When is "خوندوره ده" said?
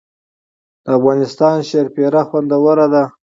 2.29-3.03